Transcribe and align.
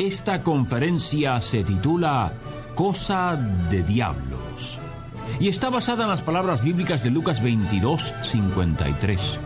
Esta 0.00 0.42
conferencia 0.42 1.38
se 1.42 1.62
titula 1.62 2.32
Cosa 2.74 3.36
de 3.36 3.82
Diablos 3.82 4.80
y 5.38 5.48
está 5.48 5.68
basada 5.68 6.04
en 6.04 6.08
las 6.08 6.22
palabras 6.22 6.64
bíblicas 6.64 7.04
de 7.04 7.10
Lucas 7.10 7.42
22, 7.42 8.14
53. 8.22 9.38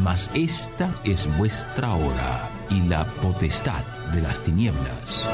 Mas 0.00 0.30
esta 0.32 0.94
es 1.02 1.28
vuestra 1.36 1.92
hora 1.92 2.50
y 2.70 2.82
la 2.82 3.04
potestad 3.04 3.82
de 4.14 4.22
las 4.22 4.40
tinieblas. 4.44 5.28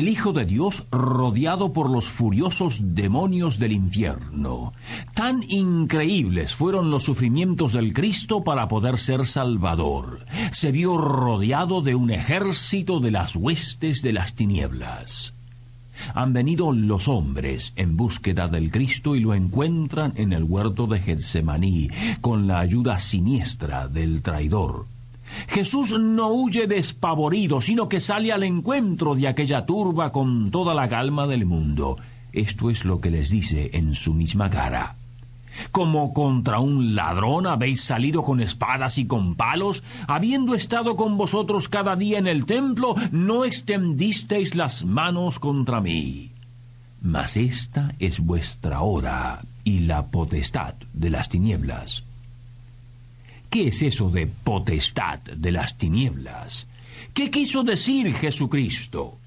El 0.00 0.08
Hijo 0.08 0.32
de 0.32 0.46
Dios 0.46 0.86
rodeado 0.90 1.74
por 1.74 1.90
los 1.90 2.06
furiosos 2.06 2.94
demonios 2.94 3.58
del 3.58 3.72
infierno. 3.72 4.72
Tan 5.14 5.40
increíbles 5.46 6.54
fueron 6.54 6.90
los 6.90 7.02
sufrimientos 7.02 7.74
del 7.74 7.92
Cristo 7.92 8.42
para 8.42 8.66
poder 8.66 8.96
ser 8.96 9.26
Salvador. 9.26 10.20
Se 10.52 10.72
vio 10.72 10.96
rodeado 10.96 11.82
de 11.82 11.94
un 11.94 12.10
ejército 12.10 13.00
de 13.00 13.10
las 13.10 13.36
huestes 13.36 14.00
de 14.00 14.14
las 14.14 14.32
tinieblas. 14.34 15.34
Han 16.14 16.32
venido 16.32 16.72
los 16.72 17.06
hombres 17.06 17.74
en 17.76 17.98
búsqueda 17.98 18.48
del 18.48 18.70
Cristo 18.70 19.16
y 19.16 19.20
lo 19.20 19.34
encuentran 19.34 20.14
en 20.16 20.32
el 20.32 20.44
huerto 20.44 20.86
de 20.86 20.98
Getsemaní, 20.98 21.90
con 22.22 22.46
la 22.46 22.60
ayuda 22.60 22.98
siniestra 22.98 23.86
del 23.86 24.22
traidor. 24.22 24.86
Jesús 25.48 25.98
no 25.98 26.28
huye 26.28 26.66
despavorido, 26.66 27.60
sino 27.60 27.88
que 27.88 28.00
sale 28.00 28.32
al 28.32 28.42
encuentro 28.42 29.14
de 29.14 29.28
aquella 29.28 29.66
turba 29.66 30.12
con 30.12 30.50
toda 30.50 30.74
la 30.74 30.88
calma 30.88 31.26
del 31.26 31.46
mundo. 31.46 31.96
Esto 32.32 32.70
es 32.70 32.84
lo 32.84 33.00
que 33.00 33.10
les 33.10 33.30
dice 33.30 33.70
en 33.74 33.94
su 33.94 34.14
misma 34.14 34.50
cara. 34.50 34.96
Como 35.72 36.12
contra 36.12 36.60
un 36.60 36.94
ladrón 36.94 37.46
habéis 37.46 37.82
salido 37.82 38.22
con 38.22 38.40
espadas 38.40 38.98
y 38.98 39.06
con 39.06 39.34
palos, 39.34 39.82
habiendo 40.06 40.54
estado 40.54 40.96
con 40.96 41.16
vosotros 41.16 41.68
cada 41.68 41.96
día 41.96 42.18
en 42.18 42.26
el 42.26 42.46
templo, 42.46 42.94
no 43.10 43.44
extendisteis 43.44 44.54
las 44.54 44.84
manos 44.84 45.38
contra 45.38 45.80
mí. 45.80 46.32
Mas 47.02 47.36
esta 47.36 47.94
es 47.98 48.20
vuestra 48.20 48.82
hora 48.82 49.42
y 49.64 49.80
la 49.80 50.06
potestad 50.06 50.74
de 50.92 51.10
las 51.10 51.28
tinieblas. 51.28 52.04
¿Qué 53.50 53.68
es 53.68 53.82
eso 53.82 54.10
de 54.10 54.28
potestad 54.28 55.18
de 55.18 55.50
las 55.50 55.76
tinieblas? 55.76 56.68
¿Qué 57.12 57.32
quiso 57.32 57.64
decir 57.64 58.14
Jesucristo? 58.14 59.18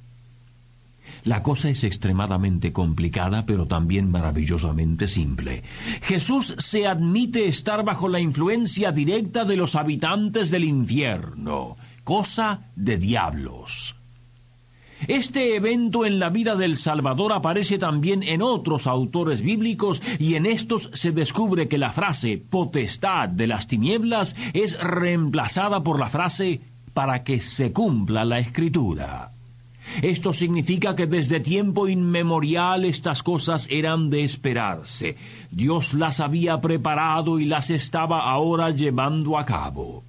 La 1.25 1.43
cosa 1.43 1.69
es 1.69 1.83
extremadamente 1.83 2.71
complicada, 2.71 3.45
pero 3.45 3.65
también 3.65 4.09
maravillosamente 4.09 5.07
simple. 5.07 5.63
Jesús 6.01 6.55
se 6.57 6.87
admite 6.87 7.47
estar 7.47 7.83
bajo 7.83 8.07
la 8.07 8.21
influencia 8.21 8.93
directa 8.93 9.43
de 9.43 9.57
los 9.57 9.75
habitantes 9.75 10.51
del 10.51 10.63
infierno, 10.63 11.75
cosa 12.05 12.61
de 12.75 12.97
diablos. 12.97 13.95
Este 15.07 15.55
evento 15.55 16.05
en 16.05 16.19
la 16.19 16.29
vida 16.29 16.55
del 16.55 16.77
Salvador 16.77 17.33
aparece 17.33 17.77
también 17.77 18.23
en 18.23 18.41
otros 18.41 18.87
autores 18.87 19.41
bíblicos 19.41 20.01
y 20.19 20.35
en 20.35 20.45
estos 20.45 20.89
se 20.93 21.11
descubre 21.11 21.67
que 21.67 21.77
la 21.77 21.91
frase 21.91 22.41
potestad 22.49 23.29
de 23.29 23.47
las 23.47 23.67
tinieblas 23.67 24.35
es 24.53 24.79
reemplazada 24.79 25.83
por 25.83 25.99
la 25.99 26.09
frase 26.09 26.61
para 26.93 27.23
que 27.23 27.39
se 27.39 27.71
cumpla 27.71 28.23
la 28.25 28.39
escritura. 28.39 29.31
Esto 30.01 30.31
significa 30.31 30.95
que 30.95 31.07
desde 31.07 31.39
tiempo 31.39 31.87
inmemorial 31.87 32.85
estas 32.85 33.21
cosas 33.21 33.67
eran 33.69 34.09
de 34.09 34.23
esperarse. 34.23 35.17
Dios 35.51 35.93
las 35.93 36.19
había 36.19 36.61
preparado 36.61 37.39
y 37.39 37.45
las 37.45 37.69
estaba 37.69 38.21
ahora 38.21 38.69
llevando 38.69 39.37
a 39.37 39.45
cabo. 39.45 40.03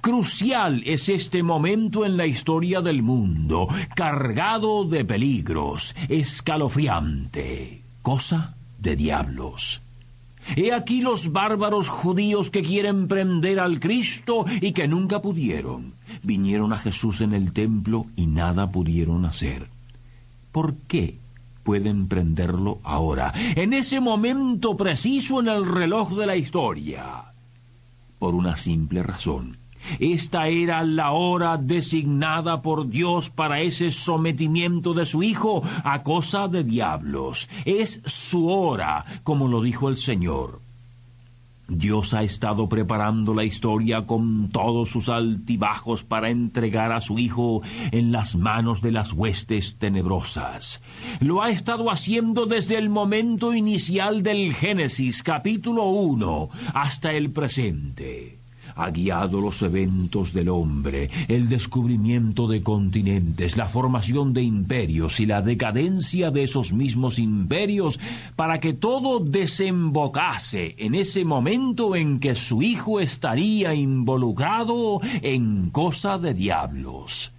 Crucial 0.00 0.82
es 0.86 1.08
este 1.08 1.42
momento 1.42 2.04
en 2.04 2.16
la 2.16 2.26
historia 2.26 2.80
del 2.80 3.02
mundo, 3.02 3.68
cargado 3.94 4.84
de 4.84 5.04
peligros, 5.04 5.94
escalofriante, 6.08 7.82
cosa 8.02 8.54
de 8.78 8.96
diablos. 8.96 9.82
He 10.56 10.72
aquí 10.72 11.00
los 11.00 11.32
bárbaros 11.32 11.88
judíos 11.88 12.50
que 12.50 12.62
quieren 12.62 13.06
prender 13.06 13.60
al 13.60 13.78
Cristo 13.78 14.44
y 14.60 14.72
que 14.72 14.88
nunca 14.88 15.22
pudieron. 15.22 15.94
Vinieron 16.22 16.72
a 16.72 16.78
Jesús 16.78 17.20
en 17.20 17.32
el 17.32 17.52
templo 17.52 18.06
y 18.16 18.26
nada 18.26 18.70
pudieron 18.70 19.24
hacer. 19.24 19.68
¿Por 20.50 20.74
qué 20.88 21.16
pueden 21.62 22.08
prenderlo 22.08 22.80
ahora, 22.82 23.32
en 23.54 23.72
ese 23.72 24.00
momento 24.00 24.76
preciso 24.76 25.40
en 25.40 25.48
el 25.48 25.64
reloj 25.64 26.16
de 26.16 26.26
la 26.26 26.36
historia? 26.36 27.04
Por 28.18 28.34
una 28.34 28.56
simple 28.56 29.02
razón 29.02 29.61
esta 29.98 30.48
era 30.48 30.82
la 30.82 31.12
hora 31.12 31.56
designada 31.56 32.62
por 32.62 32.88
Dios 32.88 33.30
para 33.30 33.60
ese 33.60 33.90
sometimiento 33.90 34.94
de 34.94 35.06
su 35.06 35.22
Hijo 35.22 35.62
a 35.84 36.02
cosa 36.02 36.48
de 36.48 36.64
diablos. 36.64 37.48
Es 37.64 38.02
su 38.04 38.48
hora, 38.48 39.04
como 39.22 39.48
lo 39.48 39.60
dijo 39.62 39.88
el 39.88 39.96
Señor. 39.96 40.60
Dios 41.68 42.12
ha 42.12 42.22
estado 42.22 42.68
preparando 42.68 43.34
la 43.34 43.44
historia 43.44 44.04
con 44.04 44.50
todos 44.50 44.90
sus 44.90 45.08
altibajos 45.08 46.02
para 46.02 46.28
entregar 46.28 46.92
a 46.92 47.00
su 47.00 47.18
Hijo 47.18 47.62
en 47.92 48.12
las 48.12 48.36
manos 48.36 48.82
de 48.82 48.92
las 48.92 49.12
huestes 49.12 49.76
tenebrosas. 49.76 50.82
Lo 51.20 51.42
ha 51.42 51.50
estado 51.50 51.90
haciendo 51.90 52.46
desde 52.46 52.76
el 52.76 52.90
momento 52.90 53.54
inicial 53.54 54.22
del 54.22 54.54
Génesis 54.54 55.22
capítulo 55.22 55.84
1 55.84 56.50
hasta 56.74 57.12
el 57.12 57.30
presente 57.30 58.41
ha 58.74 58.90
guiado 58.90 59.40
los 59.40 59.62
eventos 59.62 60.32
del 60.32 60.48
hombre, 60.48 61.10
el 61.28 61.48
descubrimiento 61.48 62.46
de 62.46 62.62
continentes, 62.62 63.56
la 63.56 63.66
formación 63.66 64.32
de 64.32 64.42
imperios 64.42 65.20
y 65.20 65.26
la 65.26 65.42
decadencia 65.42 66.30
de 66.30 66.44
esos 66.44 66.72
mismos 66.72 67.18
imperios 67.18 67.98
para 68.36 68.60
que 68.60 68.72
todo 68.72 69.20
desembocase 69.20 70.74
en 70.78 70.94
ese 70.94 71.24
momento 71.24 71.96
en 71.96 72.20
que 72.20 72.34
su 72.34 72.62
hijo 72.62 73.00
estaría 73.00 73.74
involucrado 73.74 75.00
en 75.22 75.70
cosa 75.70 76.18
de 76.18 76.34
diablos. 76.34 77.32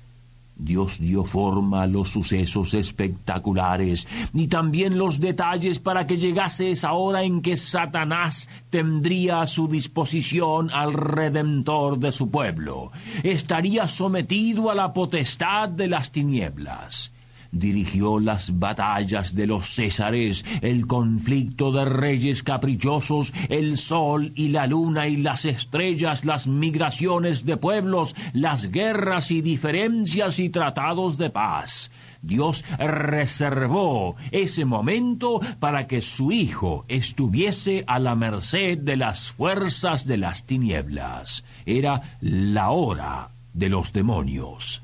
Dios 0.64 1.00
dio 1.00 1.26
forma 1.26 1.84
a 1.84 1.88
los 1.88 2.10
sucesos 2.10 2.74
espectaculares 2.74 4.08
y 4.34 4.48
también 4.48 4.98
los 4.98 5.20
detalles 5.20 5.80
para 5.80 6.08
que 6.08 6.18
llegase 6.18 6.72
esa 6.72 6.94
hora 6.94 7.24
en 7.24 7.42
que 7.42 7.58
Satanás 7.58 8.50
tendría 8.70 9.42
a 9.42 9.48
su 9.48 9.68
disposición 9.68 10.72
al 10.72 10.94
Redentor 10.94 12.00
de 12.00 12.12
su 12.12 12.30
pueblo. 12.30 12.92
Estaría 13.24 13.88
sometido 13.88 14.72
a 14.72 14.76
la 14.76 14.94
potestad 14.94 15.68
de 15.68 15.88
las 15.88 16.12
tinieblas 16.12 17.14
dirigió 17.54 18.20
las 18.20 18.60
batallas 18.60 19.36
de 19.36 19.48
los 19.48 19.68
Césares, 19.68 20.44
el 20.62 20.88
conflicto 20.88 21.72
de 21.72 21.86
reyes 21.86 22.44
caprichosos, 22.44 23.34
el 23.48 23.78
sol 23.78 24.34
y 24.36 24.50
la 24.50 24.68
luna 24.68 25.08
y 25.08 25.16
las 25.16 25.46
estrellas, 25.46 26.26
las 26.26 26.48
migraciones 26.48 27.46
de 27.46 27.56
pueblos, 27.56 28.16
las 28.34 28.72
guerras 28.72 29.32
y 29.32 29.42
diferencias 29.42 30.40
y 30.40 30.50
tratados 30.50 31.18
de 31.18 31.30
paz. 31.30 31.92
Dios 32.22 32.64
reservó 32.80 34.16
ese 34.32 34.66
momento 34.66 35.42
para 35.60 35.88
que 35.88 36.02
su 36.02 36.32
Hijo 36.32 36.86
estuviese 36.88 37.84
a 37.86 38.00
la 38.00 38.16
merced 38.16 38.78
de 38.78 38.98
las 38.98 39.32
fuerzas 39.32 40.08
de 40.08 40.18
las 40.18 40.46
tinieblas. 40.46 41.44
Era 41.66 42.02
la 42.22 42.72
hora 42.72 43.30
de 43.54 43.70
los 43.70 43.92
demonios. 43.92 44.83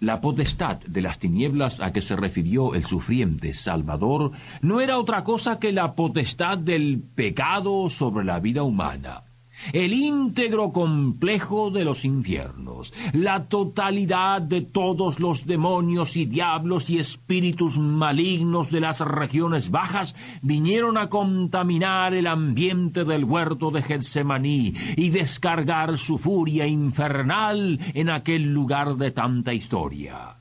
La 0.00 0.20
potestad 0.20 0.78
de 0.78 1.02
las 1.02 1.18
tinieblas 1.18 1.80
a 1.80 1.92
que 1.92 2.00
se 2.00 2.14
refirió 2.14 2.74
el 2.74 2.84
sufriente 2.84 3.52
Salvador 3.52 4.30
no 4.62 4.80
era 4.80 4.98
otra 4.98 5.24
cosa 5.24 5.58
que 5.58 5.72
la 5.72 5.94
potestad 5.94 6.56
del 6.56 7.02
pecado 7.02 7.90
sobre 7.90 8.24
la 8.24 8.38
vida 8.38 8.62
humana. 8.62 9.27
El 9.72 9.92
íntegro 9.92 10.72
complejo 10.72 11.70
de 11.70 11.84
los 11.84 12.04
infiernos, 12.04 12.92
la 13.12 13.48
totalidad 13.48 14.42
de 14.42 14.62
todos 14.62 15.20
los 15.20 15.46
demonios 15.46 16.16
y 16.16 16.26
diablos 16.26 16.90
y 16.90 16.98
espíritus 16.98 17.78
malignos 17.78 18.70
de 18.70 18.80
las 18.80 19.00
regiones 19.00 19.70
bajas 19.70 20.16
vinieron 20.42 20.96
a 20.96 21.08
contaminar 21.08 22.14
el 22.14 22.26
ambiente 22.26 23.04
del 23.04 23.24
huerto 23.24 23.70
de 23.70 23.82
Getsemaní 23.82 24.74
y 24.96 25.10
descargar 25.10 25.98
su 25.98 26.18
furia 26.18 26.66
infernal 26.66 27.78
en 27.94 28.10
aquel 28.10 28.52
lugar 28.52 28.96
de 28.96 29.10
tanta 29.10 29.52
historia. 29.52 30.37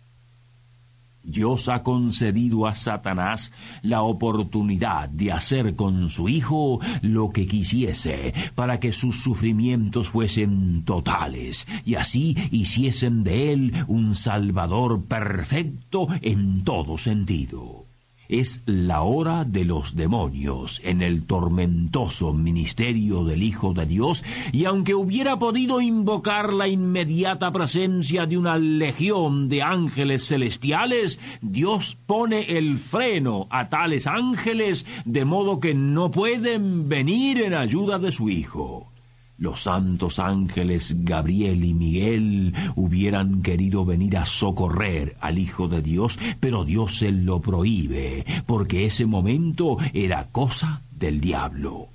Dios 1.27 1.67
ha 1.67 1.83
concedido 1.83 2.65
a 2.65 2.73
Satanás 2.73 3.51
la 3.81 4.01
oportunidad 4.01 5.09
de 5.09 5.33
hacer 5.33 5.75
con 5.75 6.09
su 6.09 6.29
Hijo 6.29 6.79
lo 7.01 7.31
que 7.31 7.45
quisiese, 7.45 8.33
para 8.55 8.79
que 8.79 8.93
sus 8.93 9.21
sufrimientos 9.21 10.09
fuesen 10.09 10.85
totales, 10.85 11.67
y 11.85 11.95
así 11.95 12.35
hiciesen 12.49 13.25
de 13.25 13.51
él 13.51 13.73
un 13.87 14.15
Salvador 14.15 15.03
perfecto 15.03 16.07
en 16.21 16.63
todo 16.63 16.97
sentido. 16.97 17.86
Es 18.29 18.61
la 18.65 19.03
hora 19.03 19.45
de 19.45 19.63
los 19.63 19.95
demonios 19.95 20.81
en 20.83 21.01
el 21.01 21.25
tormentoso 21.25 22.33
ministerio 22.33 23.23
del 23.23 23.41
Hijo 23.41 23.73
de 23.73 23.85
Dios, 23.85 24.23
y 24.51 24.65
aunque 24.65 24.95
hubiera 24.95 25.39
podido 25.39 25.79
invocar 25.79 26.51
la 26.51 26.67
inmediata 26.67 27.51
presencia 27.51 28.25
de 28.25 28.37
una 28.37 28.57
legión 28.57 29.47
de 29.49 29.63
ángeles 29.63 30.27
celestiales, 30.27 31.19
Dios 31.41 31.97
pone 32.05 32.57
el 32.57 32.77
freno 32.77 33.47
a 33.49 33.69
tales 33.69 34.07
ángeles 34.07 34.85
de 35.05 35.25
modo 35.25 35.59
que 35.59 35.73
no 35.73 36.11
pueden 36.11 36.89
venir 36.89 37.41
en 37.41 37.53
ayuda 37.53 37.99
de 37.99 38.11
su 38.11 38.29
Hijo. 38.29 38.91
Los 39.39 39.61
santos 39.61 40.17
ángeles 40.17 41.03
Gabriel 41.03 41.63
y 41.63 41.75
Miguel 41.75 42.53
hubieran 42.75 43.43
querido 43.43 43.85
venir 43.85 44.17
a 44.17 44.25
socorrer 44.25 45.15
al 45.19 45.37
Hijo 45.37 45.67
de 45.67 45.83
Dios, 45.83 46.19
pero 46.39 46.65
Dios 46.65 46.97
se 46.97 47.11
lo 47.11 47.39
prohíbe, 47.39 48.25
porque 48.47 48.85
ese 48.85 49.05
momento 49.05 49.77
era 49.93 50.27
cosa 50.31 50.81
del 50.91 51.21
diablo. 51.21 51.89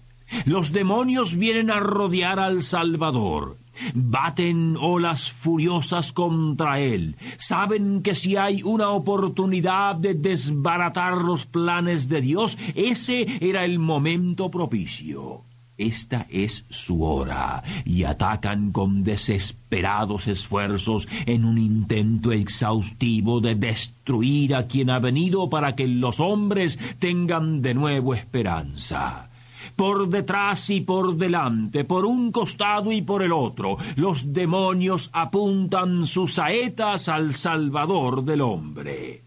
Los 0.45 0.73
demonios 0.73 1.37
vienen 1.37 1.71
a 1.71 1.81
rodear 1.81 2.39
al 2.39 2.63
Salvador. 2.63 3.59
Baten 3.95 4.77
olas 4.81 5.31
furiosas 5.33 6.13
contra 6.13 6.79
él. 6.79 7.17
Saben 7.39 8.03
que 8.03 8.15
si 8.15 8.37
hay 8.37 8.63
una 8.63 8.91
oportunidad 8.91 9.97
de 9.97 10.15
desbaratar 10.15 11.17
los 11.17 11.47
planes 11.47 12.09
de 12.09 12.21
Dios, 12.21 12.57
ese 12.75 13.27
era 13.41 13.65
el 13.65 13.79
momento 13.79 14.51
propicio. 14.51 15.43
Esta 15.83 16.27
es 16.31 16.65
su 16.69 17.03
hora, 17.03 17.65
y 17.85 18.05
atacan 18.05 18.71
con 18.71 19.03
desesperados 19.03 20.29
esfuerzos 20.29 21.09
en 21.27 21.45
un 21.45 21.59
intento 21.59 22.31
exhaustivo 22.31 23.41
de 23.41 23.57
destruir 23.57 24.55
a 24.55 24.69
quien 24.69 24.91
ha 24.91 25.01
venido 25.01 25.51
para 25.51 25.75
que 25.75 25.89
los 25.89 26.21
hombres 26.21 26.79
tengan 27.01 27.63
de 27.63 27.75
nuevo 27.75 28.15
esperanza. 28.15 29.29
Por 29.75 30.09
detrás 30.09 30.71
y 30.71 30.83
por 30.83 31.17
delante, 31.17 31.85
por 31.85 32.05
un 32.05 32.31
costado 32.31 32.93
y 32.93 33.03
por 33.03 33.25
el 33.25 33.33
otro, 33.33 33.77
los 33.97 34.33
demonios 34.33 35.11
apuntan 35.13 36.07
sus 36.07 36.35
saetas 36.35 37.09
al 37.09 37.35
Salvador 37.35 38.25
del 38.25 38.41
hombre. 38.43 39.23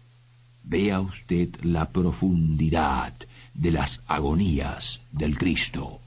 Vea 0.62 1.00
usted 1.00 1.50
la 1.62 1.90
profundidad 1.90 3.12
de 3.52 3.72
las 3.72 4.02
agonías 4.06 5.02
del 5.12 5.36
Cristo. 5.36 6.00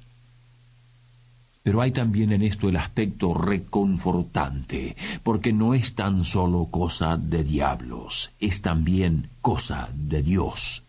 Pero 1.64 1.82
hay 1.82 1.92
también 1.92 2.32
en 2.32 2.42
esto 2.42 2.70
el 2.70 2.78
aspecto 2.78 3.34
reconfortante, 3.34 4.96
porque 5.24 5.52
no 5.52 5.74
es 5.74 5.94
tan 5.96 6.24
solo 6.24 6.68
cosa 6.72 7.18
de 7.18 7.44
diablos, 7.44 8.32
es 8.40 8.62
también 8.62 9.30
cosa 9.42 9.90
de 9.94 10.24
Dios. 10.24 10.86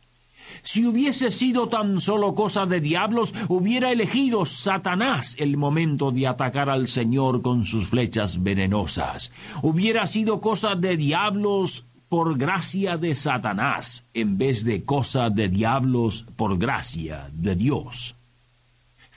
Si 0.63 0.85
hubiese 0.85 1.31
sido 1.31 1.69
tan 1.69 2.01
solo 2.01 2.35
cosa 2.35 2.67
de 2.67 2.81
diablos, 2.81 3.35
hubiera 3.49 3.93
elegido 3.93 4.45
Satanás 4.45 5.37
el 5.39 5.57
momento 5.57 6.11
de 6.11 6.27
atacar 6.27 6.69
al 6.69 6.89
Señor 6.89 7.43
con 7.43 7.65
sus 7.65 7.89
flechas 7.89 8.43
venenosas. 8.43 9.33
Hubiera 9.63 10.07
sido 10.07 10.41
cosa 10.41 10.75
de 10.75 10.97
diablos 10.97 11.85
por 12.09 12.37
gracia 12.37 12.97
de 12.97 13.15
Satanás, 13.15 14.05
en 14.15 14.37
vez 14.37 14.65
de 14.65 14.85
cosa 14.85 15.31
de 15.31 15.49
diablos 15.49 16.27
por 16.37 16.59
gracia 16.59 17.31
de 17.33 17.55
Dios. 17.55 18.17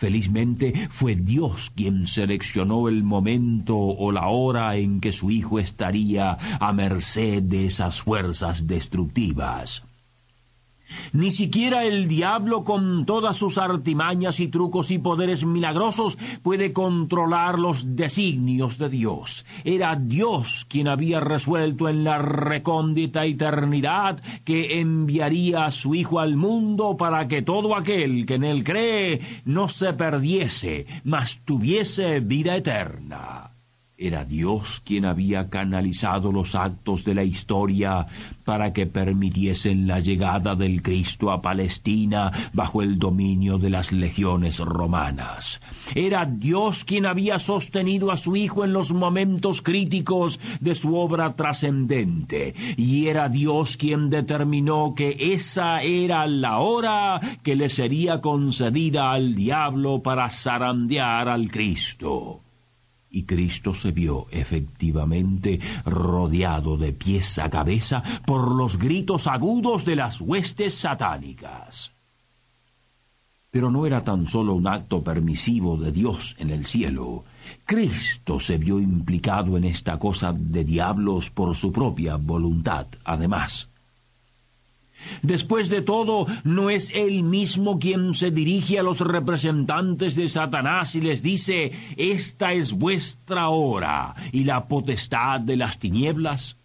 Felizmente 0.04 0.74
fue 0.90 1.16
Dios 1.16 1.72
quien 1.74 2.08
seleccionó 2.08 2.90
el 2.90 3.06
momento 3.06 3.78
o 3.78 4.12
la 4.12 4.28
hora 4.28 4.76
en 4.76 5.00
que 5.00 5.14
su 5.14 5.32
hijo 5.32 5.60
estaría 5.60 6.38
a 6.60 6.74
merced 6.74 7.42
de 7.44 7.68
esas 7.68 8.02
fuerzas 8.02 8.68
destructivas. 8.68 9.86
Ni 11.12 11.31
siquiera 11.31 11.86
el 11.86 12.07
diablo 12.07 12.63
con 12.63 13.06
todas 13.06 13.38
sus 13.38 13.57
artimañas 13.57 14.40
y 14.40 14.48
trucos 14.48 14.92
y 14.92 14.98
poderes 14.98 15.45
milagrosos 15.45 16.18
puede 16.42 16.74
controlar 16.74 17.60
los 17.60 17.95
designios 17.95 18.78
de 18.78 18.90
Dios. 18.90 19.45
Era 19.63 19.95
Dios 19.95 20.66
quien 20.68 20.88
había 20.88 21.19
resuelto 21.19 21.90
en 21.90 22.04
la 22.04 22.19
recóndita 22.19 23.25
eternidad 23.25 24.22
que 24.44 24.80
enviaría 24.80 25.66
a 25.66 25.72
su 25.72 25.95
Hijo 25.95 26.19
al 26.19 26.36
mundo 26.36 26.98
para 26.98 27.28
que 27.28 27.42
todo 27.42 27.75
aquel 27.75 28.25
que 28.25 28.36
en 28.36 28.44
él 28.44 28.63
cree 28.63 29.22
no 29.45 29.68
se 29.69 29.94
perdiese, 29.94 30.86
mas 31.04 31.42
tuviese 31.45 32.19
vida 32.19 32.56
eterna. 32.56 33.53
Era 34.04 34.26
Dios 34.26 34.82
quien 34.84 35.06
había 35.06 35.50
canalizado 35.50 36.34
los 36.34 36.56
actos 36.56 37.06
de 37.06 37.16
la 37.16 37.24
historia 37.24 38.06
para 38.44 38.74
que 38.74 38.86
permitiesen 38.86 39.88
la 39.88 40.02
llegada 40.02 40.58
del 40.58 40.82
Cristo 40.82 41.32
a 41.32 41.42
Palestina 41.42 42.30
bajo 42.52 42.82
el 42.82 43.00
dominio 43.00 43.60
de 43.60 43.70
las 43.70 43.94
legiones 43.94 44.60
romanas. 44.60 45.62
Era 45.96 46.26
Dios 46.26 46.84
quien 46.84 47.06
había 47.06 47.40
sostenido 47.40 48.12
a 48.12 48.18
su 48.18 48.36
Hijo 48.36 48.66
en 48.66 48.74
los 48.74 48.92
momentos 48.92 49.62
críticos 49.62 50.42
de 50.60 50.76
su 50.76 50.98
obra 50.98 51.38
trascendente, 51.38 52.56
y 52.76 53.08
era 53.08 53.30
Dios 53.30 53.78
quien 53.78 54.10
determinó 54.10 54.96
que 54.98 55.16
esa 55.18 55.82
era 55.82 56.28
la 56.28 56.58
hora 56.58 57.22
que 57.42 57.56
le 57.56 57.70
sería 57.70 58.20
concedida 58.20 59.14
al 59.14 59.34
diablo 59.34 60.04
para 60.04 60.30
zarandear 60.30 61.30
al 61.30 61.50
Cristo 61.50 62.43
y 63.13 63.24
Cristo 63.24 63.75
se 63.75 63.92
vio 63.92 64.25
efectivamente 64.31 65.60
rodeado 65.86 66.77
de 66.77 66.92
pies 66.94 67.38
a 67.38 67.50
cabeza 67.50 68.04
por 68.25 68.51
los 68.51 68.77
gritos 68.77 69.27
agudos 69.27 69.86
de 69.86 69.95
las 69.95 70.19
huestes 70.19 70.74
satánicas. 70.74 71.94
Pero 73.51 73.69
no 73.69 73.86
era 73.86 74.04
tan 74.04 74.26
solo 74.26 74.56
un 74.56 74.66
acto 74.66 75.04
permisivo 75.04 75.78
de 75.78 75.92
Dios 75.92 76.35
en 76.40 76.49
el 76.49 76.66
cielo. 76.66 77.23
Cristo 77.66 78.40
se 78.40 78.57
vio 78.57 78.80
implicado 78.80 79.57
en 79.57 79.66
esta 79.66 79.99
cosa 79.99 80.33
de 80.33 80.64
diablos 80.64 81.30
por 81.30 81.56
su 81.56 81.71
propia 81.71 82.16
voluntad, 82.16 82.88
además. 83.06 83.69
Después 85.21 85.69
de 85.69 85.81
todo, 85.81 86.28
¿no 86.44 86.69
es 86.69 86.92
él 86.94 87.23
mismo 87.23 87.80
quien 87.80 88.14
se 88.14 88.31
dirige 88.31 88.80
a 88.80 88.83
los 88.83 89.00
representantes 89.00 90.16
de 90.16 90.30
Satanás 90.30 90.95
y 90.95 91.02
les 91.02 91.21
dice, 91.21 91.71
esta 91.97 92.54
es 92.54 92.73
vuestra 92.73 93.50
hora 93.50 94.16
y 94.31 94.44
la 94.44 94.68
potestad 94.68 95.42
de 95.42 95.57
las 95.57 95.80
tinieblas? 95.80 96.57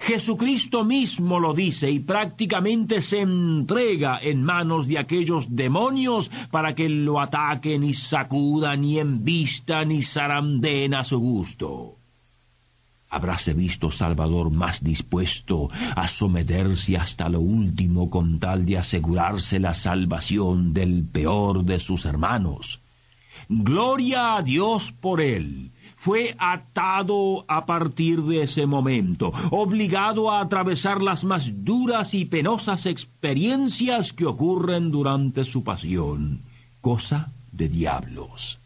Jesucristo 0.00 0.84
mismo 0.84 1.38
lo 1.38 1.54
dice 1.54 1.90
y 1.90 2.00
prácticamente 2.00 3.00
se 3.00 3.20
entrega 3.20 4.18
en 4.20 4.42
manos 4.42 4.88
de 4.88 4.98
aquellos 4.98 5.54
demonios 5.54 6.30
para 6.50 6.74
que 6.74 6.88
lo 6.88 7.20
ataquen 7.20 7.84
y 7.84 7.94
sacudan 7.94 8.84
y 8.84 8.98
embistan 8.98 9.92
y 9.92 10.02
zarandeen 10.02 10.94
a 10.94 11.04
su 11.04 11.20
gusto. 11.20 11.97
Habráse 13.10 13.54
visto 13.54 13.90
Salvador 13.90 14.50
más 14.50 14.84
dispuesto 14.84 15.70
a 15.96 16.08
someterse 16.08 16.96
hasta 16.96 17.28
lo 17.28 17.40
último 17.40 18.10
con 18.10 18.38
tal 18.38 18.66
de 18.66 18.78
asegurarse 18.78 19.58
la 19.58 19.72
salvación 19.72 20.74
del 20.74 21.04
peor 21.04 21.64
de 21.64 21.78
sus 21.78 22.04
hermanos. 22.04 22.82
Gloria 23.48 24.36
a 24.36 24.42
Dios 24.42 24.92
por 24.92 25.20
él. 25.20 25.70
Fue 25.96 26.36
atado 26.38 27.44
a 27.48 27.66
partir 27.66 28.22
de 28.22 28.42
ese 28.42 28.66
momento, 28.66 29.32
obligado 29.50 30.30
a 30.30 30.40
atravesar 30.40 31.02
las 31.02 31.24
más 31.24 31.64
duras 31.64 32.14
y 32.14 32.24
penosas 32.24 32.86
experiencias 32.86 34.12
que 34.12 34.26
ocurren 34.26 34.92
durante 34.92 35.44
su 35.44 35.64
pasión. 35.64 36.40
Cosa 36.80 37.32
de 37.50 37.68
diablos. 37.68 38.60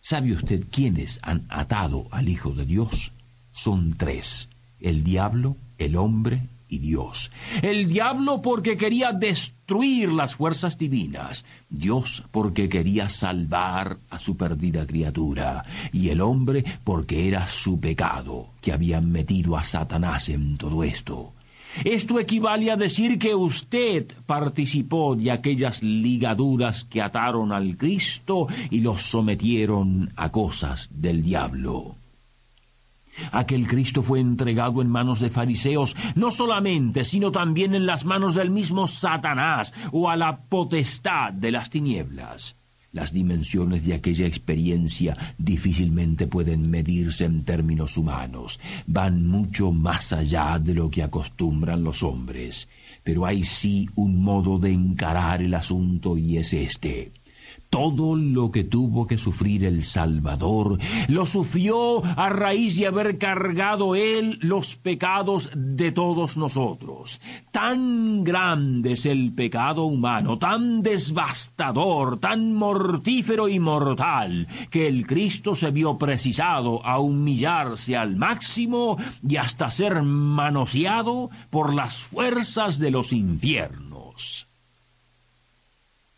¿Sabe 0.00 0.32
usted 0.32 0.64
quiénes 0.70 1.20
han 1.22 1.44
atado 1.48 2.06
al 2.10 2.28
Hijo 2.28 2.50
de 2.52 2.64
Dios? 2.64 3.12
Son 3.52 3.94
tres, 3.96 4.48
el 4.80 5.04
diablo, 5.04 5.56
el 5.78 5.96
hombre 5.96 6.40
y 6.68 6.78
Dios. 6.78 7.30
El 7.62 7.88
diablo 7.88 8.40
porque 8.40 8.76
quería 8.76 9.12
destruir 9.12 10.10
las 10.10 10.36
fuerzas 10.36 10.78
divinas, 10.78 11.44
Dios 11.68 12.22
porque 12.30 12.68
quería 12.68 13.08
salvar 13.08 13.98
a 14.08 14.18
su 14.18 14.36
perdida 14.36 14.86
criatura, 14.86 15.64
y 15.92 16.08
el 16.08 16.20
hombre 16.20 16.64
porque 16.84 17.28
era 17.28 17.46
su 17.46 17.78
pecado 17.80 18.48
que 18.62 18.72
había 18.72 19.00
metido 19.00 19.56
a 19.56 19.64
Satanás 19.64 20.28
en 20.28 20.56
todo 20.56 20.82
esto. 20.84 21.32
Esto 21.84 22.18
equivale 22.18 22.70
a 22.70 22.76
decir 22.76 23.18
que 23.18 23.34
usted 23.34 24.06
participó 24.26 25.16
de 25.16 25.30
aquellas 25.30 25.82
ligaduras 25.82 26.84
que 26.84 27.00
ataron 27.00 27.52
al 27.52 27.76
Cristo 27.76 28.46
y 28.70 28.80
los 28.80 29.02
sometieron 29.02 30.12
a 30.16 30.30
cosas 30.30 30.88
del 30.90 31.22
diablo. 31.22 31.96
Aquel 33.32 33.66
Cristo 33.66 34.02
fue 34.02 34.20
entregado 34.20 34.80
en 34.82 34.88
manos 34.88 35.20
de 35.20 35.30
fariseos, 35.30 35.96
no 36.14 36.30
solamente, 36.30 37.04
sino 37.04 37.30
también 37.30 37.74
en 37.74 37.86
las 37.86 38.04
manos 38.04 38.34
del 38.34 38.50
mismo 38.50 38.88
Satanás 38.88 39.74
o 39.92 40.08
a 40.08 40.16
la 40.16 40.42
potestad 40.42 41.32
de 41.32 41.50
las 41.50 41.70
tinieblas. 41.70 42.56
Las 42.92 43.12
dimensiones 43.12 43.86
de 43.86 43.94
aquella 43.94 44.26
experiencia 44.26 45.16
difícilmente 45.38 46.26
pueden 46.26 46.70
medirse 46.70 47.24
en 47.24 47.44
términos 47.44 47.96
humanos, 47.96 48.58
van 48.86 49.28
mucho 49.28 49.70
más 49.70 50.12
allá 50.12 50.58
de 50.58 50.74
lo 50.74 50.90
que 50.90 51.04
acostumbran 51.04 51.84
los 51.84 52.02
hombres. 52.02 52.68
Pero 53.04 53.26
hay 53.26 53.44
sí 53.44 53.88
un 53.94 54.20
modo 54.20 54.58
de 54.58 54.72
encarar 54.72 55.40
el 55.40 55.54
asunto 55.54 56.16
y 56.16 56.38
es 56.38 56.52
este. 56.52 57.12
Todo 57.70 58.16
lo 58.16 58.50
que 58.50 58.64
tuvo 58.64 59.06
que 59.06 59.16
sufrir 59.16 59.64
el 59.64 59.84
Salvador 59.84 60.76
lo 61.06 61.24
sufrió 61.24 62.02
a 62.04 62.28
raíz 62.28 62.76
de 62.76 62.88
haber 62.88 63.16
cargado 63.16 63.94
él 63.94 64.40
los 64.42 64.74
pecados 64.74 65.50
de 65.54 65.92
todos 65.92 66.36
nosotros. 66.36 67.20
Tan 67.52 68.24
grande 68.24 68.94
es 68.94 69.06
el 69.06 69.32
pecado 69.32 69.84
humano, 69.84 70.36
tan 70.36 70.82
devastador, 70.82 72.18
tan 72.18 72.54
mortífero 72.54 73.48
y 73.48 73.60
mortal, 73.60 74.48
que 74.68 74.88
el 74.88 75.06
Cristo 75.06 75.54
se 75.54 75.70
vio 75.70 75.96
precisado 75.96 76.84
a 76.84 76.98
humillarse 76.98 77.96
al 77.96 78.16
máximo 78.16 78.98
y 79.22 79.36
hasta 79.36 79.70
ser 79.70 80.02
manoseado 80.02 81.30
por 81.50 81.72
las 81.72 82.02
fuerzas 82.02 82.80
de 82.80 82.90
los 82.90 83.12
infiernos. 83.12 84.49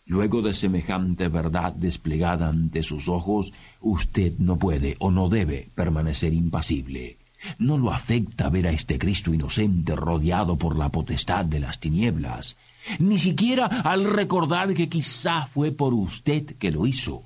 Luego 0.05 0.43
de 0.43 0.53
semejante 0.53 1.29
verdad 1.29 1.73
desplegada 1.73 2.49
ante 2.49 2.83
sus 2.83 3.09
ojos, 3.09 3.53
usted 3.81 4.33
no 4.39 4.57
puede 4.57 4.97
o 4.99 5.11
no 5.11 5.29
debe 5.29 5.71
permanecer 5.75 6.33
impasible. 6.35 7.19
No 7.59 7.79
lo 7.79 7.93
afecta 7.93 8.51
ver 8.51 8.67
a 8.69 8.71
este 8.71 8.99
Cristo 8.99 9.33
inocente 9.35 9.97
rodeado 9.97 10.57
por 10.57 10.77
la 10.77 10.91
potestad 10.91 11.45
de 11.45 11.61
las 11.61 11.81
tinieblas, 11.81 12.57
ni 12.99 13.19
siquiera 13.19 13.67
al 13.67 14.05
recordar 14.05 14.75
que 14.75 14.89
quizá 14.89 15.47
fue 15.47 15.73
por 15.73 15.95
usted 15.95 16.57
que 16.57 16.71
lo 16.71 16.87
hizo. 16.87 17.25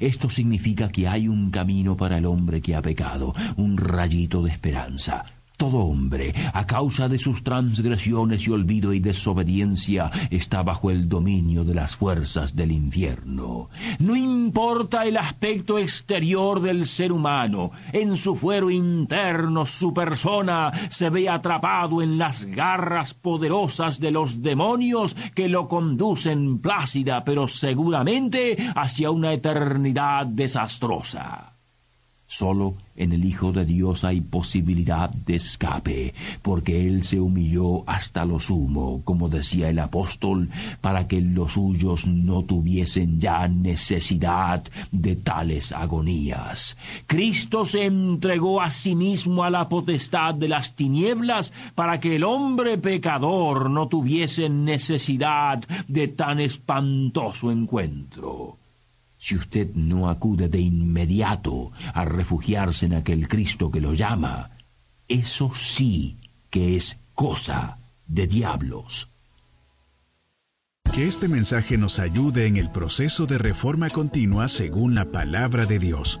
Esto 0.00 0.28
significa 0.28 0.88
que 0.88 1.08
hay 1.08 1.28
un 1.28 1.50
camino 1.50 1.96
para 1.96 2.18
el 2.18 2.26
hombre 2.26 2.60
que 2.60 2.74
ha 2.74 2.82
pecado, 2.82 3.34
un 3.56 3.76
rayito 3.78 4.42
de 4.42 4.50
esperanza, 4.50 5.24
todo 5.58 5.78
hombre, 5.78 6.32
a 6.54 6.66
causa 6.66 7.08
de 7.08 7.18
sus 7.18 7.42
transgresiones 7.42 8.46
y 8.46 8.52
olvido 8.52 8.94
y 8.94 9.00
desobediencia, 9.00 10.10
está 10.30 10.62
bajo 10.62 10.90
el 10.90 11.08
dominio 11.08 11.64
de 11.64 11.74
las 11.74 11.96
fuerzas 11.96 12.56
del 12.56 12.72
infierno. 12.72 13.68
No 13.98 14.16
importa 14.16 15.04
el 15.04 15.18
aspecto 15.18 15.78
exterior 15.78 16.62
del 16.62 16.86
ser 16.86 17.12
humano, 17.12 17.72
en 17.92 18.16
su 18.16 18.36
fuero 18.36 18.70
interno 18.70 19.66
su 19.66 19.92
persona 19.92 20.72
se 20.88 21.10
ve 21.10 21.28
atrapado 21.28 22.00
en 22.02 22.16
las 22.18 22.46
garras 22.46 23.12
poderosas 23.12 23.98
de 23.98 24.12
los 24.12 24.40
demonios 24.40 25.16
que 25.34 25.48
lo 25.48 25.66
conducen 25.66 26.60
plácida 26.60 27.24
pero 27.24 27.48
seguramente 27.48 28.56
hacia 28.76 29.10
una 29.10 29.32
eternidad 29.32 30.26
desastrosa. 30.26 31.57
Solo 32.30 32.74
en 32.94 33.12
el 33.12 33.24
Hijo 33.24 33.52
de 33.52 33.64
Dios 33.64 34.04
hay 34.04 34.20
posibilidad 34.20 35.08
de 35.08 35.36
escape, 35.36 36.12
porque 36.42 36.86
Él 36.86 37.02
se 37.04 37.18
humilló 37.18 37.88
hasta 37.88 38.26
lo 38.26 38.38
sumo, 38.38 39.00
como 39.02 39.30
decía 39.30 39.70
el 39.70 39.78
apóstol, 39.78 40.50
para 40.82 41.08
que 41.08 41.22
los 41.22 41.54
suyos 41.54 42.06
no 42.06 42.42
tuviesen 42.42 43.18
ya 43.18 43.48
necesidad 43.48 44.62
de 44.90 45.16
tales 45.16 45.72
agonías. 45.72 46.76
Cristo 47.06 47.64
se 47.64 47.86
entregó 47.86 48.60
a 48.60 48.70
sí 48.70 48.94
mismo 48.94 49.42
a 49.42 49.48
la 49.48 49.66
potestad 49.70 50.34
de 50.34 50.48
las 50.48 50.74
tinieblas, 50.74 51.54
para 51.74 51.98
que 51.98 52.16
el 52.16 52.24
hombre 52.24 52.76
pecador 52.76 53.70
no 53.70 53.88
tuviese 53.88 54.50
necesidad 54.50 55.64
de 55.88 56.08
tan 56.08 56.40
espantoso 56.40 57.50
encuentro. 57.50 58.58
Si 59.18 59.34
usted 59.34 59.74
no 59.74 60.08
acude 60.08 60.48
de 60.48 60.60
inmediato 60.60 61.72
a 61.92 62.04
refugiarse 62.04 62.86
en 62.86 62.94
aquel 62.94 63.28
Cristo 63.28 63.70
que 63.70 63.80
lo 63.80 63.92
llama, 63.92 64.50
eso 65.08 65.52
sí 65.52 66.16
que 66.50 66.76
es 66.76 66.98
cosa 67.14 67.78
de 68.06 68.26
diablos. 68.26 69.08
Que 70.92 71.06
este 71.06 71.28
mensaje 71.28 71.76
nos 71.76 71.98
ayude 71.98 72.46
en 72.46 72.56
el 72.56 72.70
proceso 72.70 73.26
de 73.26 73.38
reforma 73.38 73.90
continua 73.90 74.48
según 74.48 74.94
la 74.94 75.04
palabra 75.04 75.66
de 75.66 75.78
Dios. 75.78 76.20